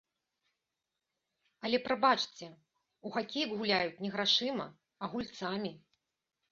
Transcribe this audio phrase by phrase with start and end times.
[1.69, 2.47] Але, прабачце,
[3.09, 4.65] у хакей гуляюць не грашыма,
[5.01, 5.71] а гульцамі!